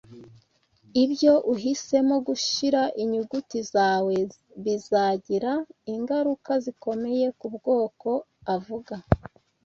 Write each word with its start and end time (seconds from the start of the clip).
Ibyo 1.03 1.33
uhisemo 1.53 2.15
gushira 2.27 2.81
inyuguti 3.01 3.59
zawe 3.73 4.15
bizagira 4.63 5.51
ingaruka 5.93 6.51
zikomeye 6.63 7.25
kubwoko 7.39 8.09
uvuga 8.55 8.95